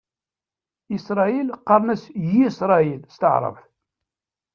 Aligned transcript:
Iṣṛayil 0.95 1.47
qqaṛen-as 1.59 2.03
"Yisṛayil" 2.31 3.01
s 3.13 3.15
tɛebrit. 3.21 3.67